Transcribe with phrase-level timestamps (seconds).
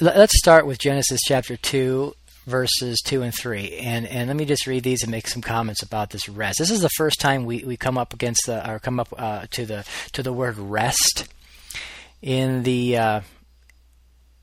[0.00, 2.14] let's start with Genesis chapter 2,
[2.46, 3.76] verses 2 and 3.
[3.78, 6.58] And, and let me just read these and make some comments about this rest.
[6.58, 9.46] This is the first time we, we come up against the, or come up uh,
[9.50, 11.28] to the to the word rest
[12.22, 13.20] in the uh,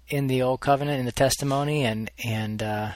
[0.09, 2.91] in the old covenant in the testimony and and uh,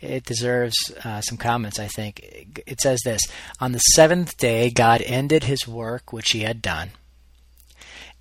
[0.00, 3.20] it deserves uh, some comments i think it says this
[3.60, 6.90] on the seventh day god ended his work which he had done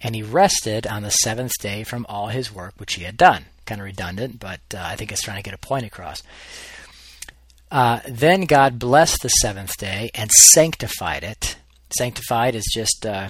[0.06, 3.46] and he rested on the seventh day from all his work which he had done.
[3.66, 6.22] Kind of redundant but uh, i think it's trying to get a point across.
[7.72, 11.58] Uh, then god blessed the seventh day and sanctified it.
[11.98, 13.30] Sanctified is just uh,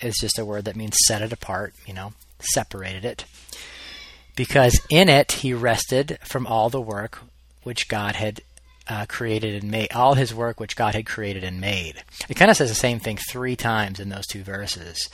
[0.00, 3.24] is just a word that means set it apart, you know, separated it.
[4.36, 7.18] Because in it he rested from all the work
[7.64, 8.42] which God had
[8.92, 12.02] uh, created and made, all his work which God had created and made.
[12.28, 15.08] It kind of says the same thing three times in those two verses.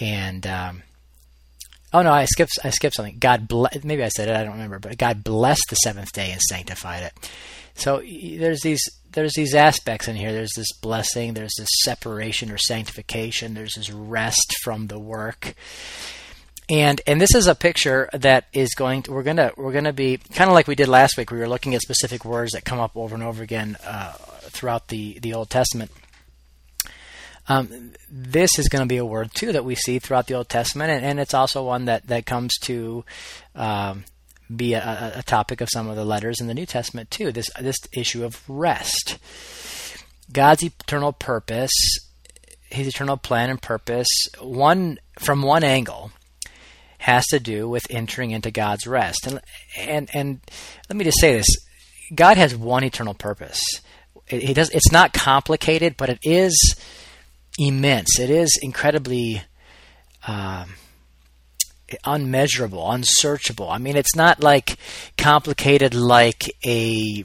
[0.00, 0.82] And, um,
[1.94, 3.16] oh no, I skipped, I skipped something.
[3.18, 6.30] God, ble- maybe I said it, I don't remember, but God blessed the seventh day
[6.30, 7.30] and sanctified it.
[7.74, 10.32] So there's these there's these aspects in here.
[10.32, 15.54] There's this blessing, there's this separation or sanctification, there's this rest from the work.
[16.70, 20.18] And and this is a picture that is going to, we're gonna we're gonna be
[20.18, 21.32] kind of like we did last week.
[21.32, 24.86] We were looking at specific words that come up over and over again uh, throughout
[24.86, 25.90] the the Old Testament.
[27.48, 30.48] Um, this is going to be a word too that we see throughout the Old
[30.48, 33.04] Testament, and, and it's also one that that comes to
[33.56, 34.04] um,
[34.54, 37.32] be a, a, topic of some of the letters in the New Testament too.
[37.32, 39.18] This this issue of rest,
[40.32, 41.72] God's eternal purpose,
[42.66, 44.06] His eternal plan and purpose.
[44.40, 46.12] One from one angle
[47.00, 49.40] has to do with entering into God's rest, and
[49.76, 50.40] and and
[50.88, 51.46] let me just say this:
[52.14, 53.60] God has one eternal purpose.
[54.26, 54.70] He does.
[54.70, 56.76] It's not complicated, but it is
[57.58, 58.18] immense.
[58.18, 59.42] It is incredibly.
[60.26, 60.74] Um,
[62.04, 63.68] unmeasurable, unsearchable.
[63.68, 64.76] I mean, it's not like
[65.18, 67.24] complicated like a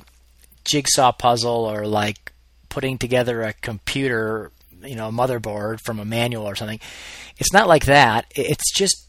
[0.64, 2.32] jigsaw puzzle or like
[2.70, 6.80] putting together a computer, you know, a motherboard from a manual or something.
[7.38, 8.26] It's not like that.
[8.36, 9.05] It's just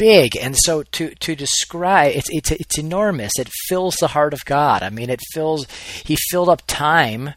[0.00, 3.38] big, and so to to describe it's it's it's enormous.
[3.38, 4.82] It fills the heart of God.
[4.82, 5.66] I mean, it fills.
[6.04, 7.34] He filled up time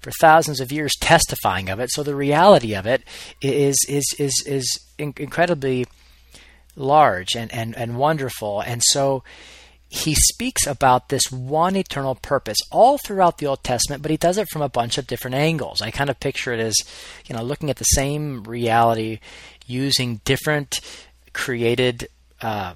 [0.00, 1.90] for thousands of years testifying of it.
[1.90, 3.02] So the reality of it
[3.40, 5.86] is is is is incredibly
[6.76, 8.60] large and, and, and wonderful.
[8.60, 9.22] And so
[9.88, 14.38] he speaks about this one eternal purpose all throughout the Old Testament, but he does
[14.38, 15.80] it from a bunch of different angles.
[15.80, 16.76] I kind of picture it as,
[17.26, 19.20] you know, looking at the same reality
[19.66, 20.80] using different
[21.34, 22.08] created
[22.40, 22.74] uh,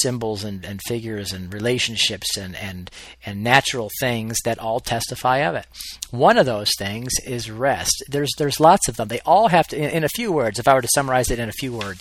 [0.00, 2.90] symbols and, and figures and relationships and, and,
[3.24, 5.66] and natural things that all testify of it.
[6.10, 8.02] One of those things is rest.
[8.08, 9.08] There's, there's lots of them.
[9.08, 11.38] They all have to, in, in a few words, if I were to summarize it
[11.38, 12.00] in a few words,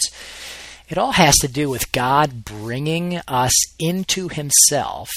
[0.89, 5.09] it all has to do with God bringing us into Himself.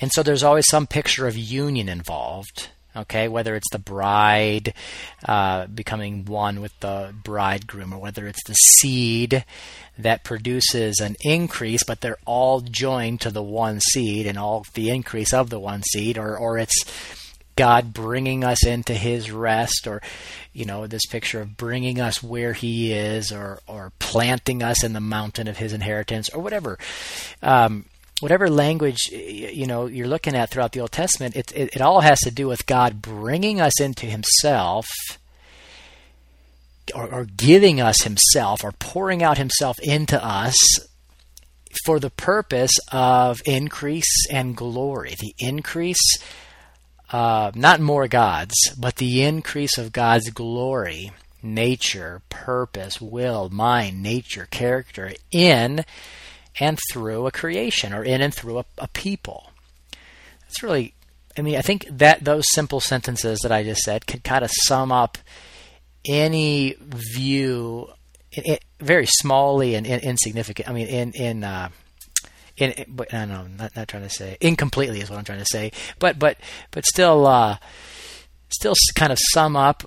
[0.00, 2.68] And so there's always some picture of union involved.
[2.96, 4.74] Okay, whether it's the bride
[5.24, 9.44] uh, becoming one with the bridegroom, or whether it's the seed
[9.98, 14.90] that produces an increase, but they're all joined to the one seed and all the
[14.90, 16.84] increase of the one seed, or or it's
[17.56, 20.00] God bringing us into His rest, or
[20.52, 24.92] you know this picture of bringing us where He is, or or planting us in
[24.92, 26.78] the mountain of His inheritance, or whatever.
[27.42, 27.84] Um,
[28.20, 32.00] whatever language you know you're looking at throughout the Old Testament, it, it, it all
[32.00, 34.86] has to do with God bringing us into Himself,
[36.94, 40.56] or, or giving us Himself, or pouring out Himself into us
[41.84, 45.14] for the purpose of increase and glory.
[45.18, 46.18] The increase
[47.10, 51.12] uh, not more gods, but the increase of God's glory,
[51.42, 55.84] nature, purpose, will, mind, nature, character in
[56.60, 59.50] and through a creation or in and through a, a people.
[60.42, 60.94] That's really,
[61.36, 64.50] I mean, I think that those simple sentences that I just said can kind of
[64.66, 65.18] sum up
[66.08, 67.88] any view,
[68.32, 70.68] it, it, very smallly and in, insignificant.
[70.68, 71.68] I mean, in in uh,
[72.56, 75.40] in, but I don't know, not, not trying to say incompletely is what I'm trying
[75.40, 76.38] to say, but but
[76.70, 77.58] but still, uh,
[78.48, 79.84] still kind of sum up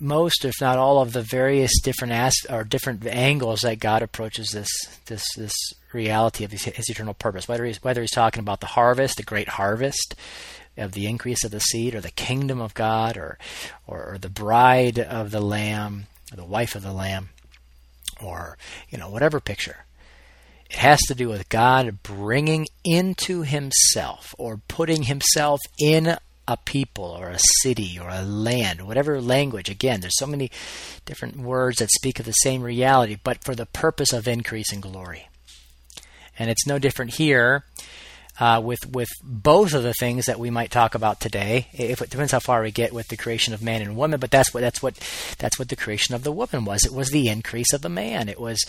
[0.00, 4.50] most, if not all, of the various different as- or different angles that God approaches
[4.50, 4.68] this
[5.06, 5.54] this this
[5.92, 7.48] reality of his, his eternal purpose.
[7.48, 10.14] Whether he's whether he's talking about the harvest, the great harvest
[10.76, 13.38] of the increase of the seed, or the kingdom of God, or
[13.86, 17.30] or, or the bride of the Lamb, or the wife of the Lamb,
[18.22, 18.56] or
[18.90, 19.84] you know whatever picture.
[20.70, 26.16] It has to do with God bringing into Himself or putting Himself in
[26.46, 29.68] a people or a city or a land, whatever language.
[29.68, 30.50] Again, there's so many
[31.04, 34.80] different words that speak of the same reality, but for the purpose of increase in
[34.80, 35.28] glory.
[36.38, 37.64] And it's no different here
[38.40, 41.68] uh, with with both of the things that we might talk about today.
[41.72, 44.30] If it depends how far we get with the creation of man and woman, but
[44.30, 44.94] that's what that's what
[45.38, 46.84] that's what the creation of the woman was.
[46.84, 48.28] It was the increase of the man.
[48.28, 48.64] It was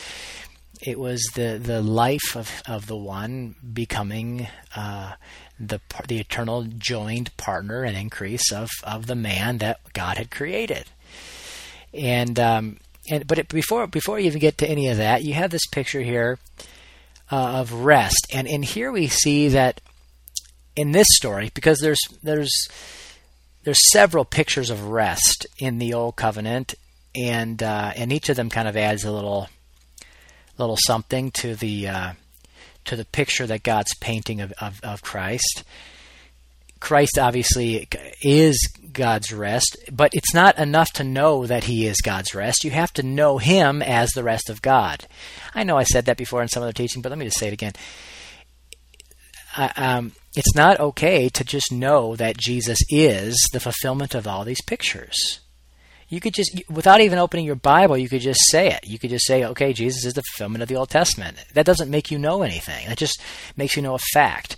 [0.81, 5.13] it was the the life of, of the one becoming uh,
[5.60, 10.86] the the eternal joined partner and increase of, of the man that God had created.
[11.94, 12.77] And um,
[13.10, 15.66] and but it, before before you even get to any of that, you have this
[15.68, 16.39] picture here
[17.31, 19.81] uh, of rest, and in here we see that
[20.75, 22.51] in this story because there's there's
[23.63, 26.75] there's several pictures of rest in the old covenant,
[27.16, 29.50] and uh, and each of them kind of adds a little
[30.57, 32.13] little something to the uh,
[32.85, 35.63] to the picture that God's painting of, of, of Christ.
[36.79, 37.87] Christ obviously
[38.21, 42.63] is God's rest, but it's not enough to know that He is God's rest.
[42.63, 45.07] You have to know Him as the rest of God.
[45.53, 47.47] I know I said that before in some other teaching, but let me just say
[47.47, 47.73] it again.
[49.75, 54.61] um, it's not okay to just know that Jesus is the fulfillment of all these
[54.61, 55.39] pictures.
[56.07, 58.85] You could just, without even opening your Bible, you could just say it.
[58.85, 61.37] You could just say, okay, Jesus is the fulfillment of the Old Testament.
[61.53, 62.87] That doesn't make you know anything.
[62.87, 63.19] That just
[63.57, 64.55] makes you know a fact.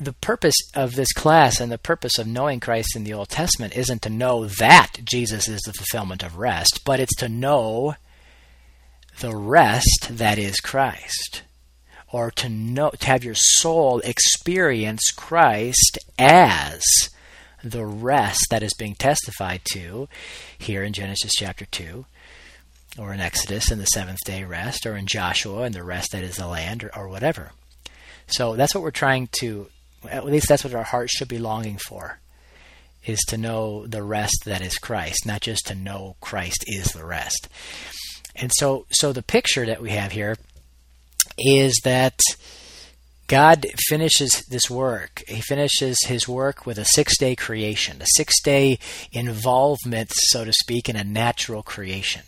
[0.00, 3.76] The purpose of this class and the purpose of knowing Christ in the Old Testament
[3.76, 7.96] isn't to know that Jesus is the fulfillment of rest, but it's to know
[9.20, 11.42] the rest that is Christ
[12.12, 16.82] or to know to have your soul experience Christ as
[17.62, 20.08] the rest that is being testified to
[20.58, 22.04] here in Genesis chapter 2,
[22.98, 26.24] or in Exodus in the seventh day rest, or in Joshua and the rest that
[26.24, 27.52] is the land, or, or whatever.
[28.26, 29.68] So that's what we're trying to,
[30.08, 32.18] at least that's what our hearts should be longing for,
[33.04, 37.04] is to know the rest that is Christ, not just to know Christ is the
[37.04, 37.48] rest.
[38.34, 40.36] And so, so the picture that we have here
[41.38, 42.18] is that
[43.26, 45.22] God finishes this work.
[45.26, 48.78] He finishes his work with a six day creation, a six day
[49.12, 52.22] involvement, so to speak, in a natural creation,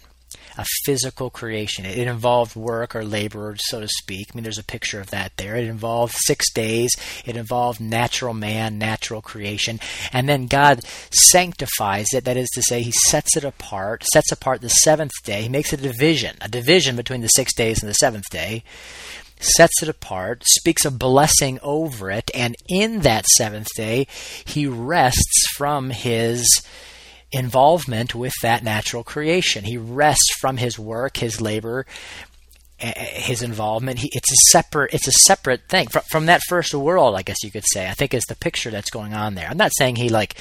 [0.57, 1.85] a physical creation.
[1.85, 4.31] It involved work or labor, so to speak.
[4.33, 5.55] I mean, there's a picture of that there.
[5.55, 6.91] It involved six days,
[7.25, 9.79] it involved natural man, natural creation.
[10.13, 10.81] And then God
[11.13, 15.43] sanctifies it, that is to say, he sets it apart, sets apart the seventh day.
[15.43, 18.65] He makes a division, a division between the six days and the seventh day
[19.41, 24.07] sets it apart, speaks a blessing over it, and in that seventh day,
[24.45, 26.63] he rests from his
[27.31, 29.65] involvement with that natural creation.
[29.65, 31.85] He rests from his work, his labor,
[32.81, 33.99] Eh, eh, his involvement.
[33.99, 34.95] He, it's a separate.
[34.95, 37.89] It's a separate thing from, from that first world, I guess you could say.
[37.89, 39.49] I think is the picture that's going on there.
[39.51, 40.37] I'm not saying he like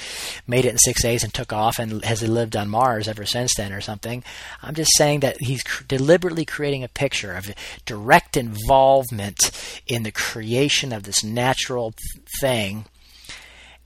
[0.46, 3.52] made it in six days and took off and has lived on Mars ever since
[3.56, 4.22] then or something.
[4.62, 7.52] I'm just saying that he's cr- deliberately creating a picture of
[7.84, 9.50] direct involvement
[9.88, 11.92] in the creation of this natural
[12.40, 12.84] thing,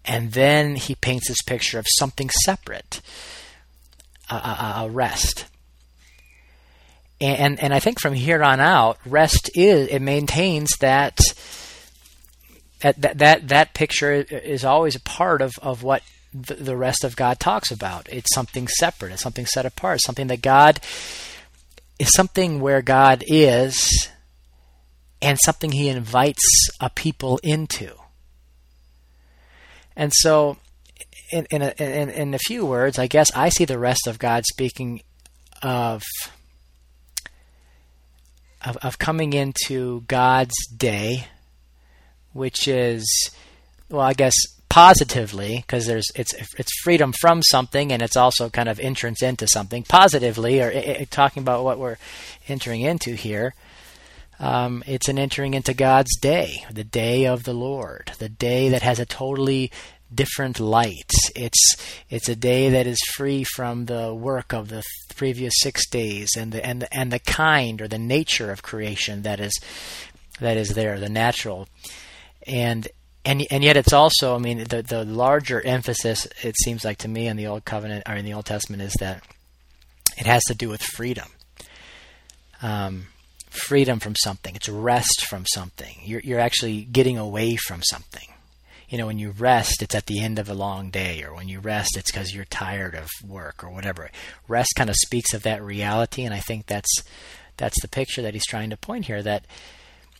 [0.04, 3.00] and then he paints this picture of something separate,
[4.30, 5.46] a, a, a rest
[7.22, 11.20] and and I think from here on out, rest is it maintains that
[12.80, 16.02] that that that picture is always a part of of what
[16.34, 18.08] the, rest of God talks about.
[18.10, 19.12] It's something separate.
[19.12, 20.00] It's something set apart.
[20.02, 20.80] Something that God
[21.98, 24.08] is something where God is,
[25.20, 27.94] and something He invites a people into.
[29.94, 30.56] And so,
[31.30, 34.18] in in a, in, in a few words, I guess I see the rest of
[34.18, 35.02] God speaking
[35.62, 36.02] of
[38.64, 41.26] of, of coming into God's day,
[42.32, 43.30] which is,
[43.88, 44.34] well, I guess
[44.68, 49.46] positively because there's it's it's freedom from something and it's also kind of entrance into
[49.46, 49.82] something.
[49.82, 51.98] Positively or it, it, talking about what we're
[52.48, 53.54] entering into here
[54.42, 58.82] um, it's an entering into God's day the day of the Lord the day that
[58.82, 59.70] has a totally
[60.14, 61.12] different light.
[61.34, 61.76] It's
[62.08, 64.82] it's a day that is free from the work of the
[65.16, 69.22] previous six days and the and the, and the kind or the nature of creation
[69.22, 69.58] that is
[70.40, 71.68] that is there, the natural,
[72.46, 72.88] and
[73.24, 77.08] and and yet it's also I mean the the larger emphasis it seems like to
[77.08, 79.22] me in the old covenant or in the Old Testament is that
[80.18, 81.28] it has to do with freedom.
[82.60, 83.08] Um,
[83.50, 84.54] freedom from something.
[84.54, 85.96] It's rest from something.
[86.04, 88.31] You're you're actually getting away from something
[88.92, 91.48] you know, when you rest, it's at the end of a long day, or when
[91.48, 94.10] you rest, it's because you're tired of work or whatever.
[94.46, 97.02] Rest kind of speaks of that reality, and I think that's
[97.56, 99.46] that's the picture that he's trying to point here, that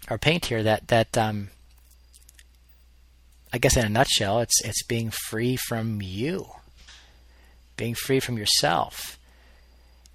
[0.08, 1.50] or paint here, that that um,
[3.52, 6.46] I guess in a nutshell, it's it's being free from you,
[7.76, 9.18] being free from yourself,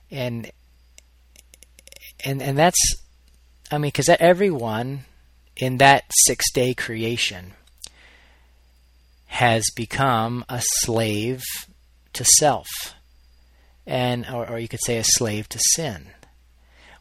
[0.10, 0.50] and
[2.26, 2.96] and and that's,
[3.72, 5.06] I mean, because everyone
[5.56, 7.54] in that six day creation
[9.28, 11.44] has become a slave
[12.14, 12.68] to self,
[13.86, 16.08] and or, or you could say a slave to sin.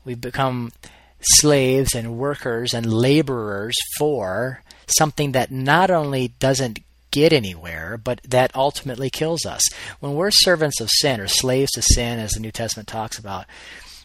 [0.04, 0.72] We've become
[1.20, 6.80] slaves and workers and laborers for something that not only doesn't
[7.10, 9.62] get anywhere, but that ultimately kills us.
[10.00, 13.46] When we're servants of sin or slaves to sin, as the New Testament talks about,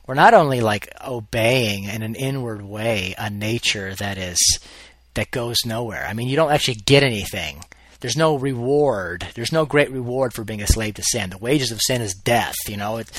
[0.08, 4.40] we're not only like obeying in an inward way a nature that is
[5.14, 6.06] that goes nowhere.
[6.08, 7.64] I mean, you don't actually get anything.
[8.02, 9.28] There's no reward.
[9.36, 11.30] There's no great reward for being a slave to sin.
[11.30, 12.56] The wages of sin is death.
[12.68, 13.10] You know, it,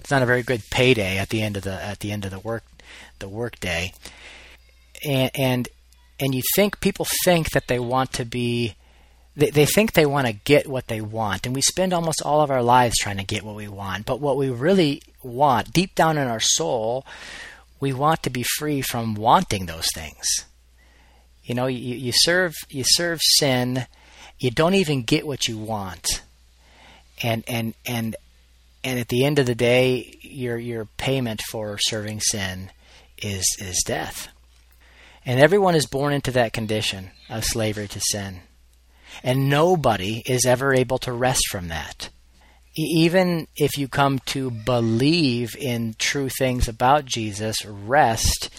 [0.00, 2.30] it's not a very good payday at the end of the at the end of
[2.30, 2.64] the work
[3.18, 3.92] the workday.
[5.06, 5.68] And and
[6.18, 8.74] and you think people think that they want to be
[9.36, 12.40] they, they think they want to get what they want and we spend almost all
[12.40, 15.94] of our lives trying to get what we want but what we really want deep
[15.94, 17.06] down in our soul
[17.80, 20.26] we want to be free from wanting those things
[21.42, 23.86] you know you, you serve you serve sin
[24.42, 26.22] you don't even get what you want
[27.22, 28.16] and and and
[28.84, 32.70] and at the end of the day your your payment for serving sin
[33.22, 34.28] is is death.
[35.24, 38.40] And everyone is born into that condition of slavery to sin.
[39.22, 42.08] And nobody is ever able to rest from that.
[42.74, 48.50] Even if you come to believe in true things about Jesus, rest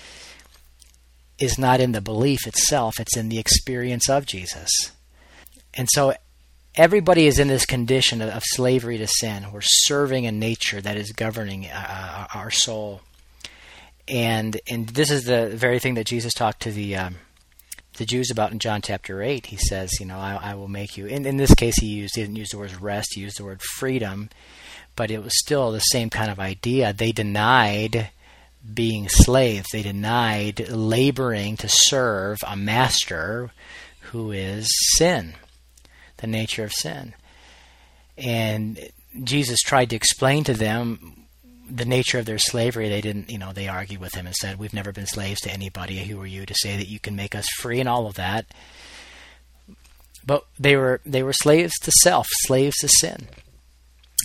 [1.39, 4.91] is not in the belief itself, it's in the experience of Jesus.
[5.75, 6.13] And so
[6.75, 9.51] everybody is in this condition of, slavery to sin.
[9.51, 13.01] We're serving a nature that is governing uh, our soul
[14.07, 17.15] and and this is the very thing that Jesus talked to the um,
[17.97, 19.47] the Jews about in John chapter eight.
[19.47, 21.05] He says, you know, I, I will make you.
[21.05, 23.13] In, in this case, he used he didn't use the word rest.
[23.13, 24.29] He used the word freedom,
[24.95, 26.91] but it was still the same kind of idea.
[26.91, 28.09] They denied
[28.73, 29.67] being slaves.
[29.71, 33.51] They denied laboring to serve a master
[34.11, 35.33] who is sin,
[36.23, 37.13] the nature of sin.
[38.17, 38.79] And
[39.23, 41.25] Jesus tried to explain to them
[41.69, 44.57] the nature of their slavery, they didn't, you know, they argued with him and said,
[44.57, 45.97] We've never been slaves to anybody.
[45.99, 48.45] Who are you to say that you can make us free and all of that?
[50.25, 53.27] But they were they were slaves to self, slaves to sin.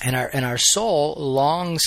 [0.05, 1.83] And our and our soul longs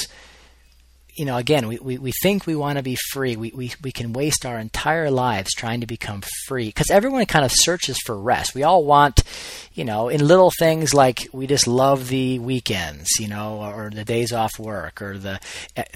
[1.16, 3.36] you know, again, we, we, we think we want to be free.
[3.36, 7.44] We, we, we can waste our entire lives trying to become free because everyone kind
[7.44, 8.56] of searches for rest.
[8.56, 9.24] We all want,
[9.74, 14.06] you know, in little things like we just love the weekends, you know, or the
[14.06, 15.40] days off work or the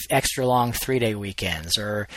[0.09, 2.09] extra long three day weekends or,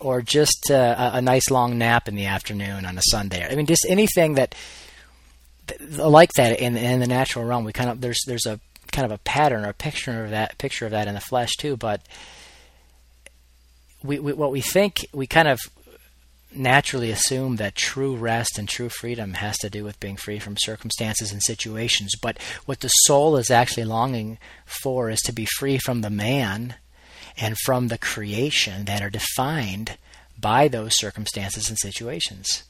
[0.00, 3.46] or just uh, a, nice long nap in the afternoon on a Sunday.
[3.50, 4.54] I mean, just anything that,
[5.90, 8.60] like that in, in the natural realm, we kind of, there's, there's a,
[8.92, 11.56] kind of a pattern or a picture of that picture of that in the flesh
[11.56, 11.76] too.
[11.76, 12.02] But
[14.04, 15.58] we, we what we think we kind of
[16.54, 20.56] naturally assume that true rest and true freedom has to do with being free from
[20.56, 22.12] circumstances and situations.
[22.20, 26.76] But what the soul is actually longing for is to be free from the man
[27.36, 29.96] and from the creation that are defined
[30.38, 32.64] by those circumstances and situations.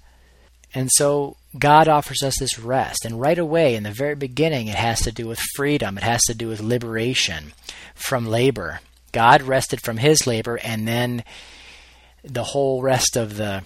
[0.74, 3.04] And so God offers us this rest.
[3.04, 6.22] And right away, in the very beginning, it has to do with freedom, it has
[6.22, 7.52] to do with liberation
[7.94, 8.80] from labor.
[9.14, 11.22] God rested from his labor, and then
[12.24, 13.62] the whole rest of the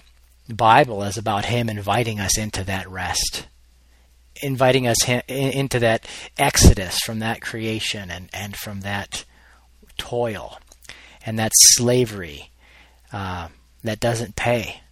[0.48, 3.46] Bible is about him inviting us into that rest,
[4.42, 9.24] inviting us into that exodus from that creation and, and from that
[9.96, 10.58] toil
[11.24, 12.50] and that slavery
[13.12, 13.48] uh,
[13.84, 14.82] that doesn't pay.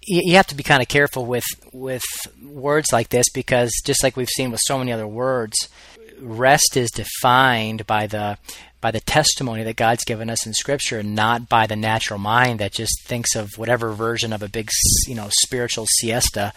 [0.00, 2.02] You have to be kind of careful with with
[2.42, 5.68] words like this because just like we've seen with so many other words,
[6.20, 8.38] rest is defined by the
[8.80, 12.60] by the testimony that God's given us in Scripture, and not by the natural mind
[12.60, 14.70] that just thinks of whatever version of a big,
[15.06, 16.52] you know, spiritual siesta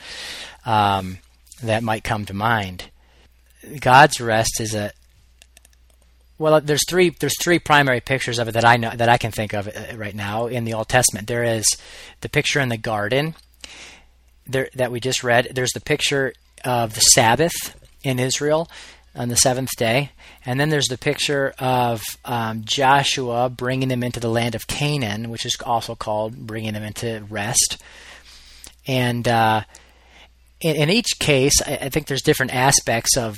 [0.65, 1.17] um,
[1.63, 2.89] that might come to mind.
[3.79, 4.91] God's rest is a
[6.41, 9.31] well, there's three there's three primary pictures of it that I know that I can
[9.31, 11.27] think of uh, right now in the Old Testament.
[11.27, 11.65] There is
[12.21, 13.35] the picture in the garden
[14.47, 15.49] there, that we just read.
[15.53, 16.33] There's the picture
[16.65, 17.53] of the Sabbath
[18.03, 18.67] in Israel
[19.15, 20.11] on the seventh day,
[20.45, 25.29] and then there's the picture of um, Joshua bringing them into the land of Canaan,
[25.29, 27.77] which is also called bringing them into rest.
[28.87, 29.63] And uh,
[30.59, 33.37] in, in, each case, I, I think there's different aspects of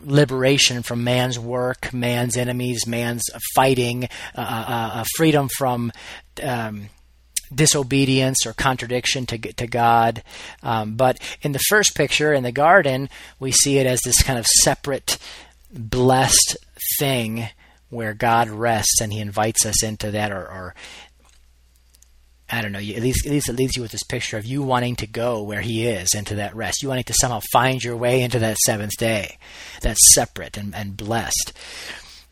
[0.00, 3.22] liberation from man's work, man's enemies, man's
[3.54, 4.04] fighting,
[4.36, 5.92] uh, uh, uh freedom from
[6.42, 6.88] um,
[7.54, 10.22] disobedience or contradiction to to God.
[10.62, 14.38] Um, but in the first picture in the garden, we see it as this kind
[14.38, 15.18] of separate,
[15.72, 16.56] blessed
[16.98, 17.48] thing
[17.88, 20.74] where God rests and He invites us into that, or, or
[22.50, 22.78] I don't know.
[22.78, 25.42] At least, at least it leaves you with this picture of you wanting to go
[25.42, 26.82] where He is into that rest.
[26.82, 29.38] You wanting to somehow find your way into that seventh day,
[29.82, 31.52] that's separate and, and blessed.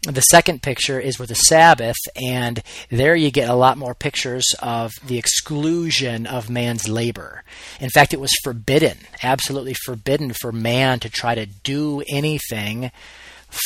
[0.07, 4.45] The second picture is with the Sabbath, and there you get a lot more pictures
[4.61, 7.43] of the exclusion of man's labor.
[7.81, 12.91] In fact, it was forbidden, absolutely forbidden for man to try to do anything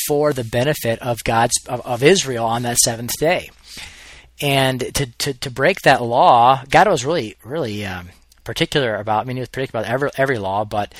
[0.06, 3.50] for the benefit of God's of, of Israel on that seventh day.
[4.40, 8.10] And to, to, to break that law, God was really really um,
[8.44, 9.22] particular about.
[9.22, 10.94] I mean, he was particular about every every law, but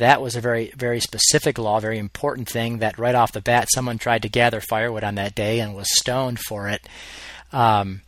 [0.00, 3.68] that was a very very specific law, very important thing that right off the bat
[3.72, 6.86] someone tried to gather firewood on that day and was stoned for it.
[7.52, 8.02] Um,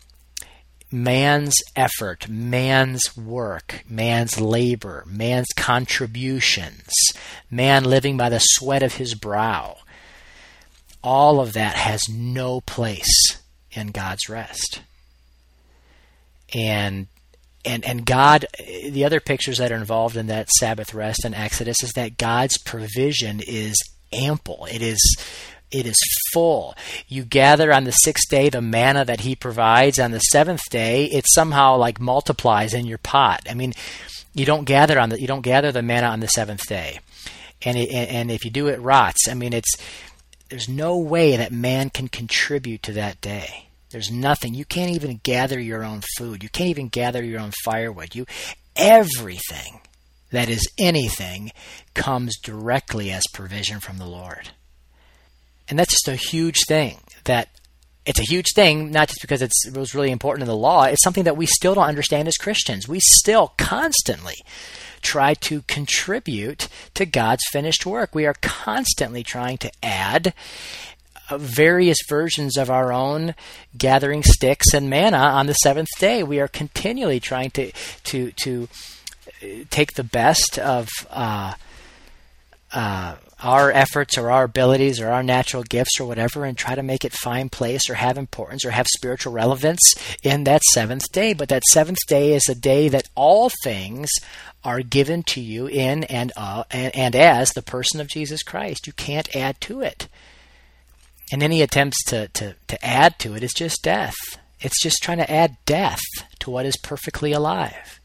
[0.90, 6.92] man's effort, man's work, man's labor, man's contributions,
[7.50, 9.78] man living by the sweat of his brow,
[11.02, 13.40] all of that has no place
[13.72, 14.82] in God's rest.
[16.54, 17.06] And
[17.64, 21.83] and and God, the other pictures that are involved in that Sabbath rest in Exodus
[21.83, 23.76] is that God's provision is
[24.12, 24.66] ample.
[24.71, 25.00] It is
[25.71, 25.97] it is
[26.33, 26.75] full.
[27.09, 29.99] You gather on the sixth day the manna that He provides.
[29.99, 33.47] On the seventh day, it somehow like multiplies in your pot.
[33.49, 33.73] I mean,
[34.35, 37.00] you don't gather on the you don't gather the manna on the seventh day,
[37.62, 39.28] and it, and if you do, it rots.
[39.28, 39.76] I mean, it's
[40.50, 43.69] there's no way that man can contribute to that day.
[43.92, 44.54] There's nothing.
[44.54, 46.42] You can't even gather your own food.
[46.42, 48.14] You can't even gather your own firewood.
[48.14, 48.26] You
[48.75, 49.80] everything
[50.30, 51.52] that is anything
[51.94, 54.50] comes directly as provision from the Lord.
[55.68, 57.49] And that's just a huge thing that
[58.04, 60.84] it's a huge thing, not just because it was really important in the law.
[60.84, 62.88] It's something that we still don't understand as Christians.
[62.88, 64.34] We still constantly
[65.02, 68.14] try to contribute to God's finished work.
[68.14, 70.34] We are constantly trying to add
[71.39, 73.35] various versions of our own
[73.77, 76.23] gathering sticks and manna on the seventh day.
[76.23, 77.73] We are continually trying to
[78.05, 78.68] to to
[79.42, 81.55] uh, take the best of uh,
[82.73, 86.83] uh, our efforts or our abilities or our natural gifts or whatever and try to
[86.83, 89.81] make it find place or have importance or have spiritual relevance
[90.23, 91.33] in that seventh day.
[91.33, 94.11] But that seventh day is a day that all things
[94.64, 98.87] are given to you in and, uh, and, and as the person of Jesus Christ.
[98.87, 100.09] You can't add to it.
[101.33, 104.14] And any attempts to, to, to add to it is just death.
[104.61, 106.03] It's just trying to add death
[106.40, 108.01] to what is perfectly alive.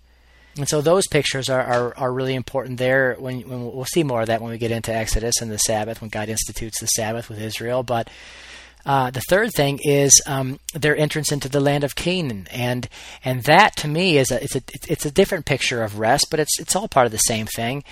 [0.57, 3.15] And so those pictures are, are, are really important there.
[3.19, 6.01] When, when, we'll see more of that when we get into Exodus and the Sabbath,
[6.01, 7.83] when God institutes the Sabbath with Israel.
[7.83, 8.09] But
[8.87, 12.87] uh, the third thing is um, their entrance into the land of Canaan, and
[13.23, 16.39] and that to me is a it's a it's a different picture of rest, but
[16.39, 17.83] it's it's all part of the same thing.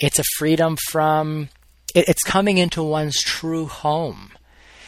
[0.00, 1.48] It's a freedom from
[1.94, 4.32] it, it's coming into one's true home.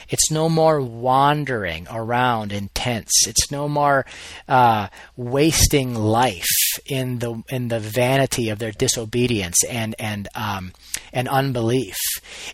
[0.08, 3.26] It's no more wandering around in tents.
[3.26, 4.06] It's no more
[4.48, 6.46] uh, wasting life
[6.86, 10.72] in the in the vanity of their disobedience and and um,
[11.12, 11.96] and unbelief.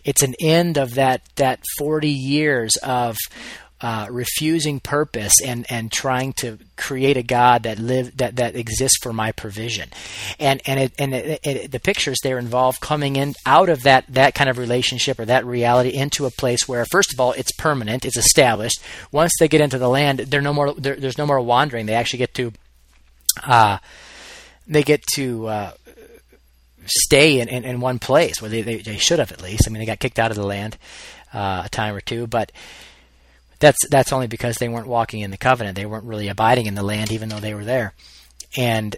[0.03, 3.17] It's an end of that that forty years of
[3.81, 8.97] uh, refusing purpose and and trying to create a God that live that that exists
[9.01, 9.89] for my provision,
[10.39, 14.05] and and it, and it, it, the pictures there involve coming in out of that
[14.09, 17.51] that kind of relationship or that reality into a place where first of all it's
[17.53, 18.81] permanent, it's established.
[19.11, 21.87] Once they get into the land, they're no more there's no more wandering.
[21.87, 22.53] They actually get to
[23.43, 23.79] uh,
[24.67, 25.71] they get to uh,
[26.85, 29.63] stay in, in, in, one place where they, they, they, should have at least.
[29.65, 30.77] I mean, they got kicked out of the land
[31.33, 32.51] uh, a time or two, but
[33.61, 35.77] that's that's only because they weren't walking in the covenant.
[35.77, 37.93] They weren't really abiding in the land, even though they were there.
[38.57, 38.95] And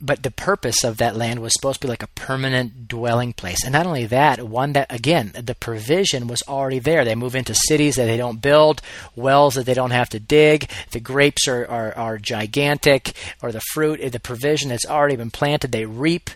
[0.00, 3.62] but the purpose of that land was supposed to be like a permanent dwelling place.
[3.62, 7.04] And not only that, one that again, the provision was already there.
[7.04, 8.82] They move into cities that they don't build,
[9.14, 13.62] wells that they don't have to dig, the grapes are, are, are gigantic, or the
[13.72, 15.70] fruit, the provision has already been planted.
[15.70, 16.30] They reap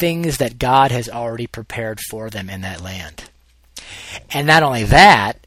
[0.00, 3.30] things that God has already prepared for them in that land.
[4.32, 5.43] And not only that,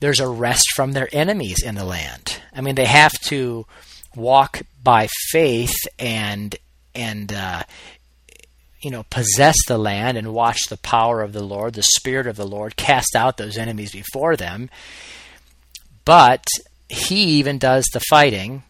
[0.00, 2.40] there's a rest from their enemies in the land.
[2.54, 3.66] I mean, they have to
[4.14, 6.56] walk by faith and
[6.94, 7.62] and uh,
[8.80, 12.36] you know possess the land and watch the power of the Lord, the Spirit of
[12.36, 14.70] the Lord, cast out those enemies before them.
[16.04, 16.46] But
[16.88, 18.62] He even does the fighting,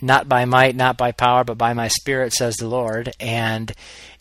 [0.00, 3.12] not by might, not by power, but by my Spirit, says the Lord.
[3.18, 3.72] And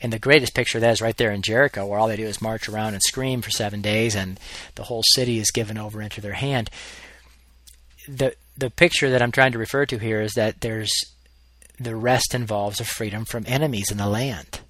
[0.01, 2.41] and the greatest picture that is right there in Jericho, where all they do is
[2.41, 4.39] march around and scream for seven days, and
[4.75, 6.69] the whole city is given over into their hand.
[8.07, 10.91] The the picture that I'm trying to refer to here is that there's
[11.79, 14.61] the rest involves a freedom from enemies in the land.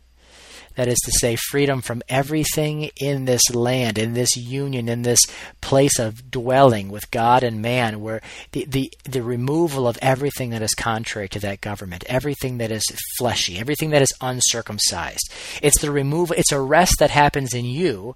[0.76, 5.22] That is to say, freedom from everything in this land, in this union, in this
[5.62, 10.62] place of dwelling with God and man, where the, the, the removal of everything that
[10.62, 12.84] is contrary to that government, everything that is
[13.18, 15.32] fleshy, everything that is uncircumcised.
[15.62, 18.16] It's the removal, it's a rest that happens in you,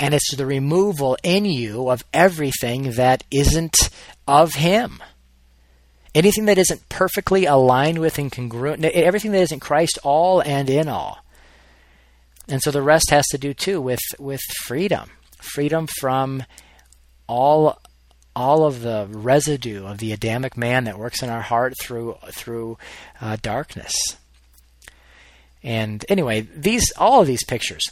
[0.00, 3.90] and it's the removal in you of everything that isn't
[4.26, 5.02] of Him
[6.16, 10.88] anything that isn't perfectly aligned with and congruent, everything that isn't Christ all and in
[10.88, 11.25] all.
[12.48, 16.44] And so the rest has to do too with with freedom, freedom from
[17.26, 17.80] all
[18.34, 22.78] all of the residue of the Adamic man that works in our heart through through
[23.20, 23.94] uh, darkness.
[25.62, 27.82] And anyway, these all of these pictures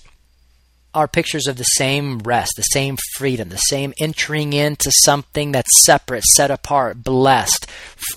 [0.95, 5.85] are pictures of the same rest, the same freedom, the same entering into something that's
[5.85, 7.67] separate, set apart, blessed,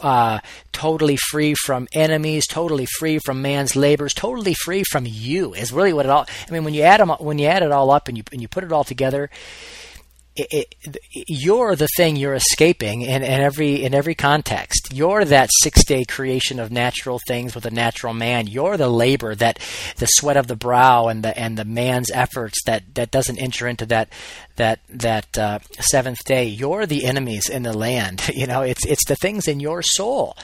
[0.02, 0.40] uh,
[0.72, 5.54] totally free from enemies, totally free from man's labors, totally free from you.
[5.54, 6.28] Is really what it all.
[6.48, 8.42] I mean, when you add them, when you add it all up and you and
[8.42, 9.30] you put it all together,
[10.38, 10.76] it,
[11.28, 14.90] you're the thing you're escaping in, in every in every context.
[14.94, 18.48] You're that six day creation of natural things with a natural man.
[18.48, 19.60] You're the labor that
[19.98, 23.68] the sweat of the brow and the and the man's efforts that, that doesn't enter
[23.68, 24.10] into that
[24.58, 26.46] that that uh, seventh day.
[26.46, 28.22] You're the enemies in the land.
[28.38, 30.38] You know, it's it's the things in your soul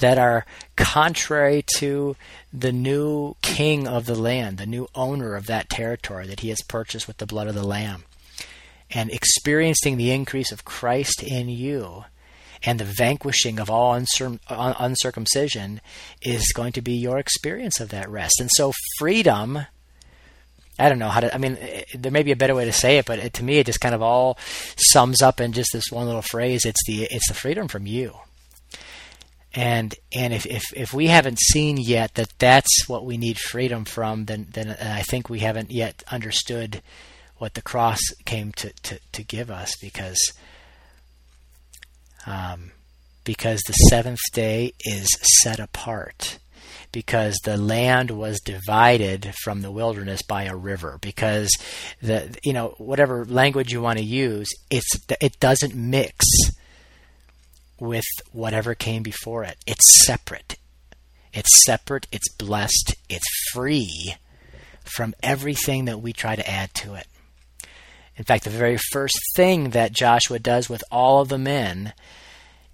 [0.00, 2.16] that are contrary to
[2.52, 6.62] the new king of the land, the new owner of that territory that he has
[6.62, 8.02] purchased with the blood of the lamb
[8.90, 12.04] and experiencing the increase of Christ in you
[12.62, 15.80] and the vanquishing of all uncir- uncircumcision
[16.22, 18.40] is going to be your experience of that rest.
[18.40, 19.60] And so, freedom.
[20.80, 21.34] I don't know how to.
[21.34, 21.58] I mean,
[21.94, 23.80] there may be a better way to say it, but it, to me, it just
[23.80, 24.38] kind of all
[24.76, 26.64] sums up in just this one little phrase.
[26.64, 28.14] It's the it's the freedom from you.
[29.54, 33.84] And and if, if if we haven't seen yet that that's what we need freedom
[33.84, 36.80] from, then then uh, I think we haven't yet understood
[37.38, 40.18] what the cross came to, to, to give us because
[42.26, 42.72] um,
[43.24, 45.08] because the seventh day is
[45.40, 46.38] set apart
[46.92, 51.50] because the land was divided from the wilderness by a river because
[52.02, 54.88] the you know whatever language you want to use it's
[55.20, 56.24] it doesn't mix
[57.80, 59.56] with whatever came before it.
[59.66, 60.56] It's separate.
[61.32, 64.14] It's separate it's blessed it's free
[64.82, 67.06] from everything that we try to add to it
[68.18, 71.92] in fact, the very first thing that Joshua does with all of the men,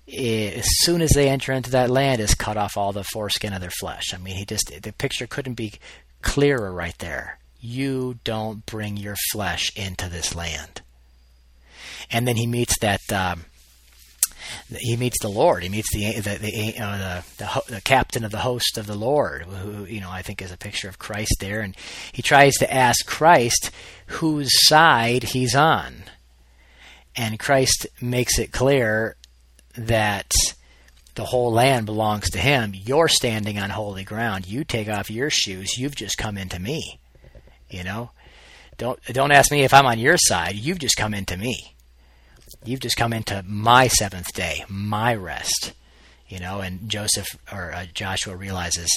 [0.09, 3.61] as soon as they enter into that land, is cut off all the foreskin of
[3.61, 4.15] their flesh.
[4.15, 5.75] I mean, he just the picture couldn't be
[6.23, 7.39] clearer right there.
[7.61, 10.81] You don't bring your flesh into this land.
[12.11, 13.01] And then he meets that.
[13.13, 13.45] Um,
[14.79, 15.63] he meets the Lord.
[15.63, 18.95] He meets the the the, uh, the, the, the, captain of the host of the
[18.95, 21.77] Lord, who you know I think is a picture of Christ there, and
[22.13, 23.71] he tries to ask Christ
[24.07, 26.05] whose side he's on,
[27.17, 29.17] and Christ makes it clear
[29.77, 30.33] that
[31.15, 32.73] the whole land belongs to him.
[32.75, 34.47] You're standing on holy ground.
[34.47, 35.79] You take off your shoes.
[35.79, 36.99] You've just come into me.
[37.71, 38.11] You know,
[38.79, 40.57] don't don't ask me if I'm on your side.
[40.57, 41.74] You've just come into me
[42.64, 45.72] you've just come into my seventh day, my rest.
[46.29, 48.88] You know, and Joseph or uh, Joshua realizes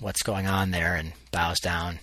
[0.00, 1.98] what's going on there and bows down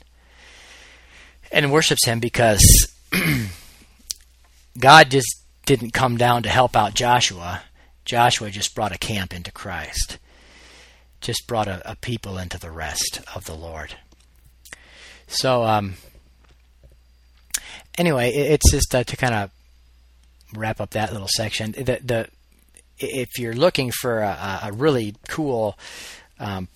[1.51, 2.91] and worships him because
[4.79, 7.61] God just didn't come down to help out Joshua.
[8.05, 10.17] Joshua just brought a camp into Christ,
[11.21, 13.95] just brought a, a people into the rest of the Lord.
[15.27, 15.93] So, um,
[17.97, 19.51] anyway, it's just uh, to kind of
[20.57, 21.71] wrap up that little section.
[21.71, 22.27] The, the
[22.97, 25.77] if you're looking for a, a really cool
[26.39, 26.67] um,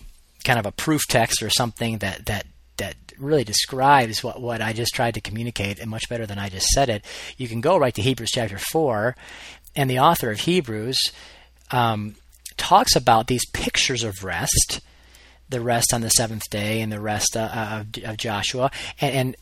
[0.43, 2.45] kind of a proof text or something that that
[2.77, 6.49] that really describes what, what I just tried to communicate and much better than I
[6.49, 7.03] just said it,
[7.35, 9.15] you can go right to Hebrews chapter four,
[9.75, 10.99] and the author of Hebrews
[11.71, 12.15] um,
[12.55, 14.81] talks about these pictures of rest,
[15.49, 19.35] the rest on the seventh day and the rest uh, of, of Joshua, and, and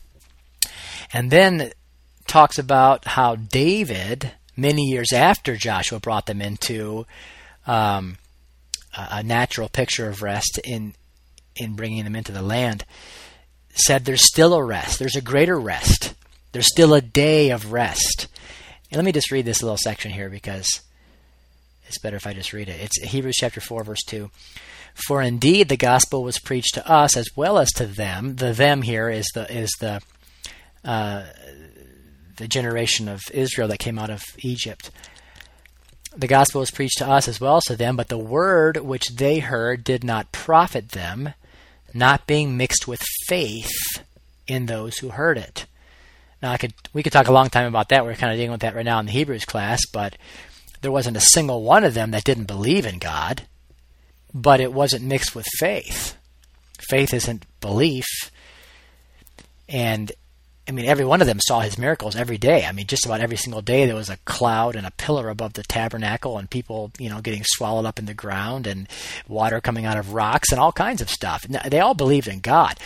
[1.12, 1.72] and then
[2.26, 7.06] talks about how David, many years after Joshua brought them into
[7.66, 8.16] um,
[8.96, 10.94] a natural picture of rest in
[11.56, 12.84] in bringing them into the land,
[13.74, 14.98] said there's still a rest.
[14.98, 16.14] There's a greater rest.
[16.52, 18.28] There's still a day of rest.
[18.90, 20.82] And let me just read this little section here because
[21.86, 22.80] it's better if I just read it.
[22.80, 24.30] It's Hebrews chapter 4 verse 2.
[24.94, 28.36] For indeed the gospel was preached to us as well as to them.
[28.36, 30.00] The them here is the is the
[30.84, 31.24] uh,
[32.36, 34.90] the generation of Israel that came out of Egypt.
[36.16, 39.10] the gospel was preached to us as well as to them, but the word which
[39.16, 41.34] they heard did not profit them,
[41.92, 43.70] not being mixed with faith
[44.46, 45.66] in those who heard it.
[46.42, 48.04] Now, I could we could talk a long time about that.
[48.04, 50.16] We're kind of dealing with that right now in the Hebrews class, but
[50.80, 53.42] there wasn't a single one of them that didn't believe in God,
[54.32, 56.16] but it wasn't mixed with faith.
[56.78, 58.06] Faith isn't belief,
[59.68, 60.12] and
[60.68, 62.64] I mean, every one of them saw his miracles every day.
[62.64, 65.52] I mean, just about every single day there was a cloud and a pillar above
[65.52, 68.88] the tabernacle, and people, you know, getting swallowed up in the ground, and
[69.28, 71.42] water coming out of rocks, and all kinds of stuff.
[71.42, 72.78] They all believed in God.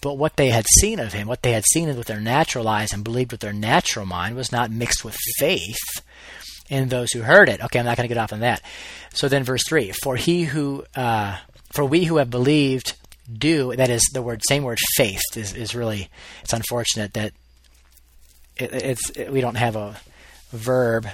[0.00, 2.92] But what they had seen of him, what they had seen with their natural eyes
[2.92, 5.78] and believed with their natural mind, was not mixed with faith
[6.68, 7.62] in those who heard it.
[7.64, 8.62] Okay, I'm not going to get off on that.
[9.12, 11.38] So then, verse three: For he who, uh,
[11.72, 12.94] for we who have believed
[13.32, 16.10] do that is the word same word faith is, is really
[16.42, 17.32] it's unfortunate that
[18.56, 19.96] it, it's it, we don't have a
[20.50, 21.06] verb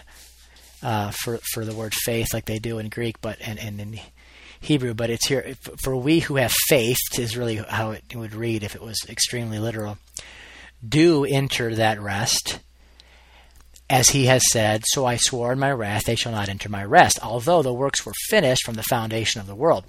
[0.83, 4.01] uh, for for the word faith like they do in Greek but and, and in
[4.61, 8.63] Hebrew but it's here for we who have faith is really how it would read
[8.63, 9.99] if it was extremely literal.
[10.87, 12.61] Do enter that rest.
[13.89, 16.85] As he has said so I swore in my wrath they shall not enter my
[16.85, 17.19] rest.
[17.23, 19.85] Although the works were finished from the foundation of the world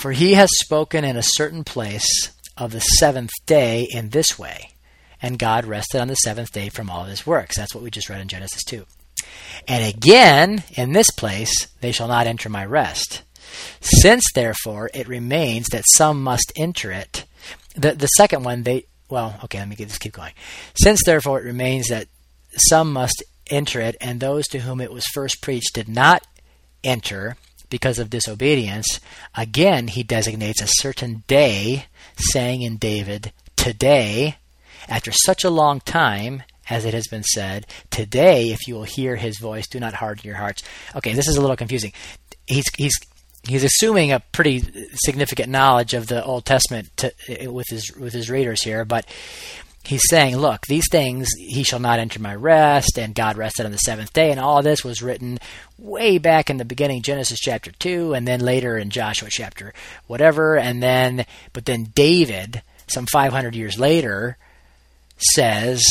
[0.00, 4.70] for he has spoken in a certain place of the seventh day in this way,
[5.20, 7.56] and God rested on the seventh day from all his works.
[7.56, 8.86] That's what we just read in Genesis 2.
[9.68, 13.22] And again, in this place, they shall not enter my rest.
[13.80, 17.26] Since, therefore, it remains that some must enter it.
[17.76, 20.32] The, the second one, they, well, okay, let me just keep going.
[20.80, 22.08] Since, therefore, it remains that
[22.56, 26.26] some must enter it, and those to whom it was first preached did not
[26.82, 27.36] enter,
[27.70, 29.00] because of disobedience,
[29.34, 34.36] again he designates a certain day, saying in David, Today,
[34.88, 39.16] after such a long time, as it has been said, Today, if you will hear
[39.16, 40.62] his voice, do not harden your hearts.
[40.94, 41.92] Okay, this is a little confusing.
[42.46, 42.94] He's, he's,
[43.46, 44.62] he's assuming a pretty
[44.94, 47.12] significant knowledge of the Old Testament to,
[47.48, 49.06] with, his, with his readers here, but
[49.84, 53.72] he's saying, look, these things, he shall not enter my rest, and God rested on
[53.72, 55.38] the seventh day, and all this was written
[55.78, 59.72] way back in the beginning, Genesis chapter 2, and then later in Joshua chapter
[60.06, 64.36] whatever, and then, but then David, some 500 years later,
[65.16, 65.82] says,